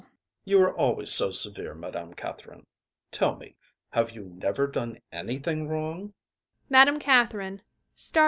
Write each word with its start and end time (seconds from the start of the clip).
You 0.45 0.59
are 0.63 0.75
always 0.75 1.11
so 1.11 1.29
severe, 1.29 1.75
Madame 1.75 2.15
Catherine. 2.15 2.65
Tell 3.11 3.35
me: 3.35 3.55
have 3.91 4.09
you 4.13 4.23
never 4.23 4.65
done 4.65 4.97
anything 5.11 5.67
wrong? 5.67 6.11